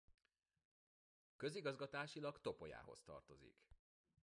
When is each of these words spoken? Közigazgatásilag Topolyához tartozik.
Közigazgatásilag 1.37 2.41
Topolyához 2.41 3.01
tartozik. 3.03 3.65